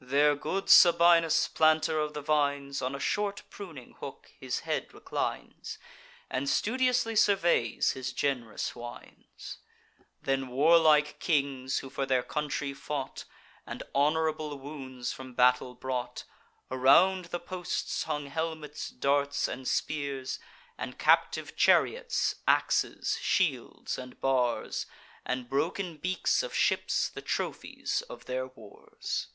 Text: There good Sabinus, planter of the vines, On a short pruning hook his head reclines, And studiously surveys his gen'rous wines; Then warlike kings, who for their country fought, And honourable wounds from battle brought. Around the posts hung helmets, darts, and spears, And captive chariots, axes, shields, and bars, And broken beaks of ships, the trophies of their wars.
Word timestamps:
There 0.00 0.34
good 0.34 0.70
Sabinus, 0.70 1.48
planter 1.48 1.98
of 1.98 2.14
the 2.14 2.22
vines, 2.22 2.80
On 2.80 2.94
a 2.94 2.98
short 2.98 3.42
pruning 3.50 3.92
hook 4.00 4.32
his 4.40 4.60
head 4.60 4.88
reclines, 4.94 5.76
And 6.30 6.48
studiously 6.48 7.14
surveys 7.14 7.90
his 7.90 8.14
gen'rous 8.14 8.74
wines; 8.74 9.58
Then 10.22 10.48
warlike 10.48 11.18
kings, 11.20 11.80
who 11.80 11.90
for 11.90 12.06
their 12.06 12.22
country 12.22 12.72
fought, 12.72 13.26
And 13.66 13.82
honourable 13.94 14.58
wounds 14.58 15.12
from 15.12 15.34
battle 15.34 15.74
brought. 15.74 16.24
Around 16.70 17.26
the 17.26 17.38
posts 17.38 18.04
hung 18.04 18.28
helmets, 18.28 18.88
darts, 18.88 19.46
and 19.46 19.68
spears, 19.68 20.38
And 20.78 20.96
captive 20.98 21.54
chariots, 21.54 22.36
axes, 22.48 23.18
shields, 23.20 23.98
and 23.98 24.18
bars, 24.22 24.86
And 25.26 25.50
broken 25.50 25.98
beaks 25.98 26.42
of 26.42 26.54
ships, 26.54 27.10
the 27.10 27.20
trophies 27.20 28.00
of 28.08 28.24
their 28.24 28.46
wars. 28.46 29.26